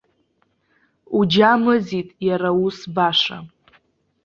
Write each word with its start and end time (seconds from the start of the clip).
Уџьа 1.17 1.51
мыӡит 1.63 2.09
иара 2.27 2.49
ус 2.65 2.77
баша. 2.95 3.37